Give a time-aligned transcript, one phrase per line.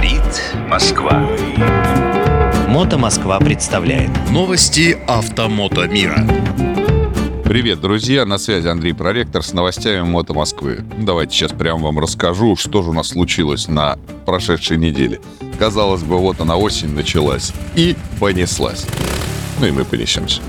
[0.00, 1.28] Говорит Москва.
[2.68, 6.26] Мото Москва представляет Новости автомото мира.
[7.44, 8.24] Привет, друзья!
[8.24, 10.82] На связи Андрей Проректор с новостями Мото Москвы.
[10.96, 15.20] Давайте сейчас прямо вам расскажу, что же у нас случилось на прошедшей неделе.
[15.58, 18.86] Казалось бы, вот она осень началась и понеслась.
[19.60, 20.40] Ну и мы понесемся.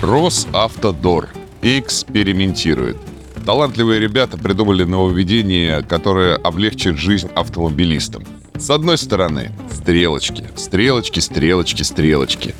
[0.00, 1.28] Росавтодор
[1.60, 2.96] экспериментирует.
[3.44, 8.24] Талантливые ребята придумали нововведение, которое облегчит жизнь автомобилистам.
[8.56, 12.54] С одной стороны, стрелочки, стрелочки, стрелочки, стрелочки.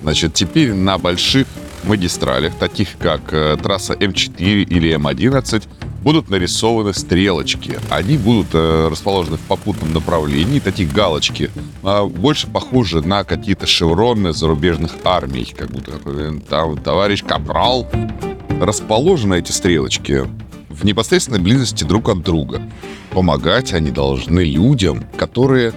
[0.00, 1.46] Значит, теперь на больших
[1.84, 5.68] магистралях, таких как э, трасса М4 или М11,
[6.02, 7.78] будут нарисованы стрелочки.
[7.90, 11.50] Они будут э, расположены в попутном направлении, такие галочки,
[11.82, 17.86] э, больше похожи на какие-то шевроны зарубежных армий, как будто э, там товарищ Капрал.
[18.60, 20.26] Расположены эти стрелочки
[20.68, 22.60] в непосредственной близости друг от друга.
[23.10, 25.72] Помогать они должны людям, которые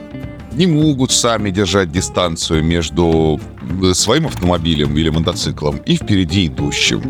[0.52, 3.40] не могут сами держать дистанцию между
[3.82, 7.02] э, своим автомобилем или мотоциклом и впереди идущим.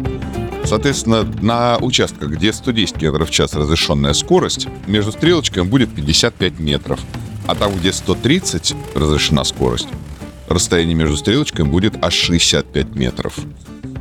[0.63, 6.99] Соответственно, на участках, где 110 км в час разрешенная скорость, между стрелочками будет 55 метров.
[7.47, 9.88] А там, где 130 разрешена скорость,
[10.47, 13.39] расстояние между стрелочками будет аж 65 метров.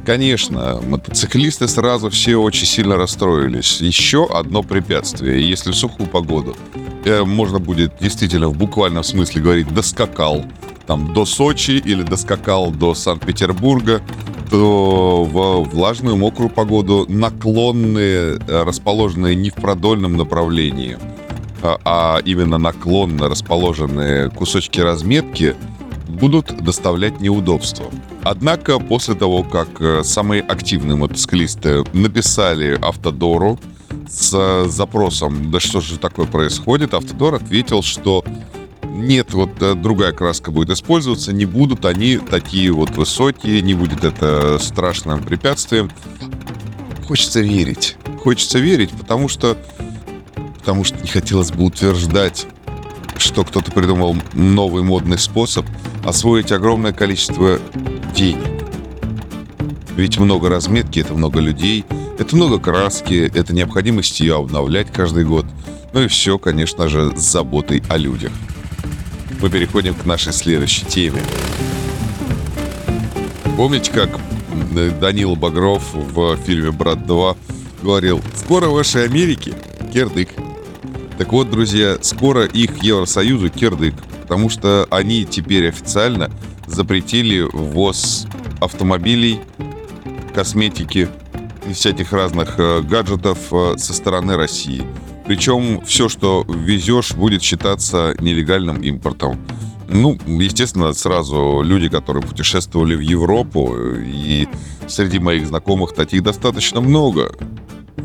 [0.05, 3.81] Конечно, мотоциклисты сразу все очень сильно расстроились.
[3.81, 5.49] Еще одно препятствие.
[5.49, 6.57] Если в сухую погоду
[7.05, 10.45] э, можно будет действительно в буквальном смысле говорить «доскакал»,
[10.87, 14.03] там до Сочи или доскакал до Санкт-Петербурга,
[14.51, 20.99] то в влажную мокрую погоду наклонные, э, расположенные не в продольном направлении,
[21.63, 25.55] а, а именно наклонно расположенные кусочки разметки
[26.13, 27.87] будут доставлять неудобства.
[28.23, 33.59] Однако после того, как э, самые активные мотоциклисты написали Автодору
[34.09, 38.25] с запросом, да что же такое происходит, Автодор ответил, что
[38.93, 44.05] нет, вот э, другая краска будет использоваться, не будут они такие вот высокие, не будет
[44.05, 45.91] это страшным препятствием.
[47.07, 47.97] Хочется верить.
[48.23, 49.57] Хочется верить, потому что
[50.59, 52.47] потому что не хотелось бы утверждать,
[53.17, 55.67] что кто-то придумал новый модный способ
[56.05, 57.59] освоить огромное количество
[58.15, 58.49] денег.
[59.97, 61.85] Ведь много разметки, это много людей,
[62.19, 65.47] это много краски, это необходимость ее обновлять каждый год.
[65.93, 68.33] Ну и все, конечно же, с заботой о людях.
[69.41, 71.23] Мы переходим к нашей следующей теме.
[73.57, 74.19] Помните, как
[75.01, 77.37] Данил Багров в фильме «Брат 2»
[77.83, 79.55] говорил «Скоро в вашей Америке
[79.93, 80.31] кирдык».
[81.19, 83.95] Так вот, друзья, скоро их Евросоюзу кирдык,
[84.33, 86.31] потому что они теперь официально
[86.67, 88.27] запретили ввоз
[88.63, 89.41] автомобилей,
[90.35, 91.11] косметики
[91.69, 94.87] и всяких разных э, гаджетов э, со стороны России.
[95.27, 99.39] Причем все, что везешь, будет считаться нелегальным импортом.
[99.91, 104.49] Ну, естественно, сразу люди, которые путешествовали в Европу, и
[104.89, 107.35] среди моих знакомых таких достаточно много,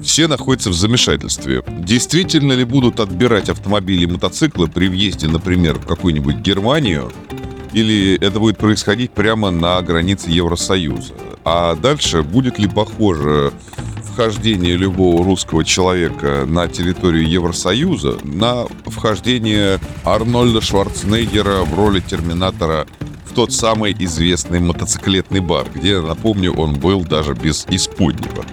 [0.03, 1.63] все находятся в замешательстве.
[1.67, 7.11] Действительно ли будут отбирать автомобили и мотоциклы при въезде, например, в какую-нибудь Германию,
[7.73, 11.13] или это будет происходить прямо на границе Евросоюза?
[11.43, 13.53] А дальше будет ли похоже
[14.03, 22.87] вхождение любого русского человека на территорию Евросоюза на вхождение Арнольда Шварценеггера в роли Терминатора
[23.25, 28.43] в тот самый известный мотоциклетный бар, где, напомню, он был даже без исподнего.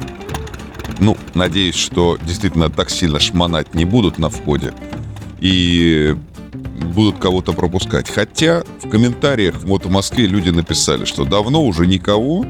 [0.99, 4.73] Ну, надеюсь, что действительно так сильно шмонать не будут на входе.
[5.41, 6.17] И
[6.95, 8.09] будут кого-то пропускать.
[8.09, 12.47] Хотя в комментариях в Мото Москве люди написали, что давно уже никого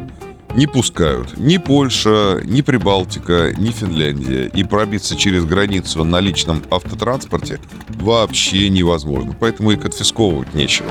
[0.55, 1.37] не пускают.
[1.37, 4.51] Ни Польша, ни Прибалтика, ни Финляндия.
[4.55, 9.37] И пробиться через границу на личном автотранспорте вообще невозможно.
[9.39, 10.91] Поэтому и конфисковывать нечего.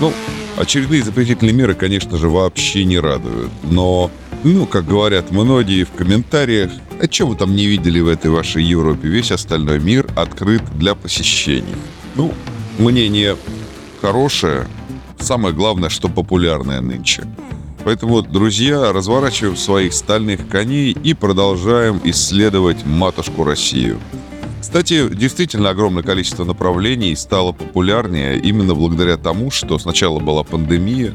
[0.00, 0.12] Ну,
[0.56, 3.50] очередные запретительные меры, конечно же, вообще не радуют.
[3.64, 4.10] Но,
[4.44, 8.62] ну, как говорят многие в комментариях, а что вы там не видели в этой вашей
[8.62, 9.08] Европе?
[9.08, 11.76] Весь остальной мир открыт для посещений.
[12.14, 12.32] Ну,
[12.78, 13.36] мнение
[14.00, 14.66] хорошее,
[15.18, 17.24] самое главное, что популярное нынче.
[17.84, 23.98] Поэтому, друзья, разворачиваем своих стальных коней и продолжаем исследовать матушку Россию.
[24.60, 31.14] Кстати, действительно огромное количество направлений стало популярнее именно благодаря тому, что сначала была пандемия,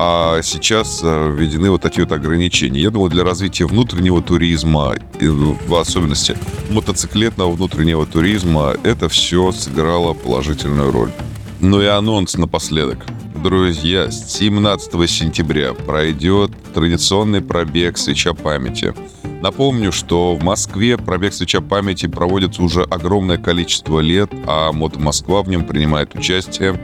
[0.00, 2.80] а сейчас э, введены вот такие вот ограничения.
[2.80, 6.38] Я думаю, для развития внутреннего туризма, в особенности
[6.70, 11.10] мотоциклетного внутреннего туризма, это все сыграло положительную роль.
[11.58, 13.04] Ну и анонс напоследок.
[13.42, 18.94] Друзья, с 17 сентября пройдет традиционный пробег «Свеча памяти».
[19.42, 25.42] Напомню, что в Москве пробег «Свеча памяти» проводится уже огромное количество лет, а Мото Москва
[25.42, 26.80] в нем принимает участие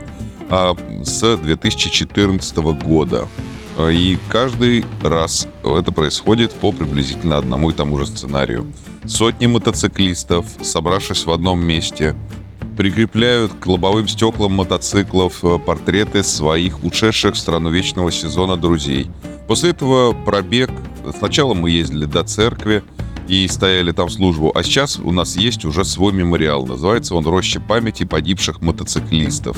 [0.49, 3.27] с 2014 года.
[3.79, 8.71] И каждый раз это происходит по приблизительно одному и тому же сценарию.
[9.05, 12.15] Сотни мотоциклистов, собравшись в одном месте,
[12.75, 19.09] прикрепляют к лобовым стеклам мотоциклов э, портреты своих ушедших в страну вечного сезона друзей.
[19.47, 20.71] После этого пробег.
[21.17, 22.83] Сначала мы ездили до церкви,
[23.27, 24.51] и стояли там службу.
[24.53, 26.65] А сейчас у нас есть уже свой мемориал.
[26.65, 29.57] Называется он «Роща памяти погибших мотоциклистов».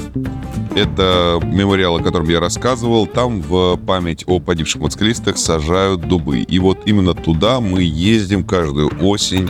[0.76, 3.08] Это мемориал, о котором я рассказывал.
[3.08, 6.40] Там в память о погибших мотоциклистах сажают дубы.
[6.40, 9.50] И вот именно туда мы ездим каждую осень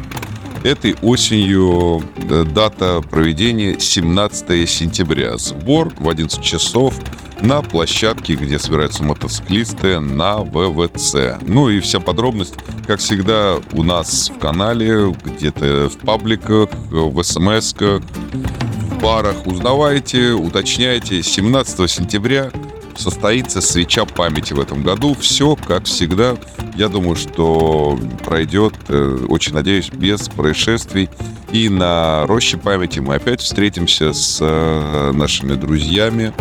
[0.63, 5.37] Этой осенью э, дата проведения 17 сентября.
[5.37, 6.99] Сбор в 11 часов
[7.42, 11.38] на площадке, где собираются мотоциклисты на ВВЦ.
[11.42, 12.56] Ну и вся подробность,
[12.86, 19.45] как всегда, у нас в канале, где-то в пабликах, в смс-ках, в барах.
[19.45, 21.22] Узнавайте, уточняйте.
[21.22, 22.51] 17 сентября
[22.95, 25.16] состоится свеча памяти в этом году.
[25.19, 26.36] Все, как всегда,
[26.75, 31.10] я думаю, что пройдет, э, очень надеюсь, без происшествий.
[31.51, 36.34] И на роще памяти мы опять встретимся с э, нашими друзьями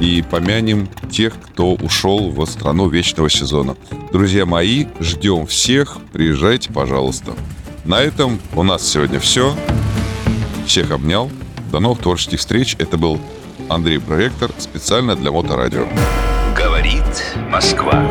[0.00, 3.76] и помянем тех, кто ушел в страну вечного сезона.
[4.12, 5.98] Друзья мои, ждем всех.
[6.12, 7.32] Приезжайте, пожалуйста.
[7.84, 9.54] На этом у нас сегодня все.
[10.66, 11.30] Всех обнял.
[11.72, 12.76] До новых творческих встреч.
[12.78, 13.20] Это был
[13.68, 15.86] Андрей Проектор специально для Моторадио.
[16.56, 17.04] Говорит
[17.50, 18.08] Москва.